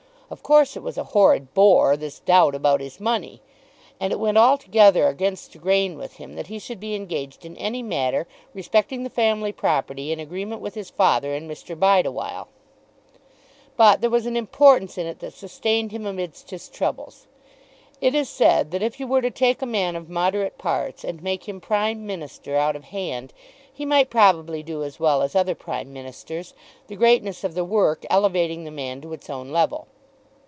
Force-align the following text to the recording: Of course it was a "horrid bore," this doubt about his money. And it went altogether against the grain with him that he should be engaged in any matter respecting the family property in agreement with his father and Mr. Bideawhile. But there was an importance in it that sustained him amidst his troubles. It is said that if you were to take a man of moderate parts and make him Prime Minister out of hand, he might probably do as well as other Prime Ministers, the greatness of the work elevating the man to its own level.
Of 0.33 0.43
course 0.43 0.77
it 0.77 0.81
was 0.81 0.97
a 0.97 1.03
"horrid 1.11 1.53
bore," 1.53 1.97
this 1.97 2.19
doubt 2.19 2.55
about 2.55 2.79
his 2.79 3.01
money. 3.01 3.41
And 3.99 4.13
it 4.13 4.15
went 4.17 4.37
altogether 4.37 5.09
against 5.09 5.51
the 5.51 5.57
grain 5.57 5.97
with 5.97 6.13
him 6.13 6.35
that 6.35 6.47
he 6.47 6.57
should 6.57 6.79
be 6.79 6.95
engaged 6.95 7.43
in 7.45 7.57
any 7.57 7.83
matter 7.83 8.27
respecting 8.53 9.03
the 9.03 9.09
family 9.09 9.51
property 9.51 10.09
in 10.09 10.21
agreement 10.21 10.61
with 10.61 10.73
his 10.75 10.89
father 10.89 11.33
and 11.33 11.51
Mr. 11.51 11.77
Bideawhile. 11.77 12.47
But 13.75 13.99
there 13.99 14.09
was 14.09 14.25
an 14.25 14.37
importance 14.37 14.97
in 14.97 15.05
it 15.05 15.19
that 15.19 15.33
sustained 15.33 15.91
him 15.91 16.05
amidst 16.05 16.49
his 16.51 16.69
troubles. 16.69 17.27
It 17.99 18.15
is 18.15 18.29
said 18.29 18.71
that 18.71 18.81
if 18.81 19.01
you 19.01 19.07
were 19.07 19.21
to 19.21 19.31
take 19.31 19.61
a 19.61 19.65
man 19.65 19.97
of 19.97 20.07
moderate 20.07 20.57
parts 20.57 21.03
and 21.03 21.21
make 21.21 21.43
him 21.49 21.59
Prime 21.59 22.07
Minister 22.07 22.55
out 22.55 22.77
of 22.77 22.85
hand, 22.85 23.33
he 23.73 23.85
might 23.85 24.09
probably 24.09 24.63
do 24.63 24.81
as 24.81 24.97
well 24.97 25.23
as 25.23 25.35
other 25.35 25.55
Prime 25.55 25.91
Ministers, 25.91 26.53
the 26.87 26.95
greatness 26.95 27.43
of 27.43 27.53
the 27.53 27.65
work 27.65 28.05
elevating 28.09 28.63
the 28.63 28.71
man 28.71 29.01
to 29.01 29.11
its 29.11 29.29
own 29.29 29.51
level. 29.51 29.87